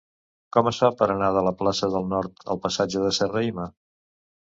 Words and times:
Com 0.55 0.69
es 0.71 0.79
fa 0.83 0.89
per 1.01 1.09
anar 1.17 1.27
de 1.37 1.45
la 1.49 1.53
plaça 1.61 1.91
del 1.99 2.09
Nord 2.17 2.45
al 2.57 2.65
passatge 2.67 3.07
de 3.07 3.15
Serrahima? 3.23 3.73